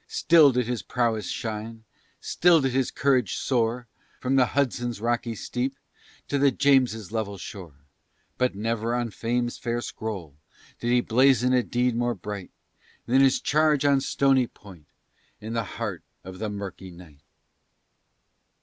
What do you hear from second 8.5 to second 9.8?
never on Fame's fair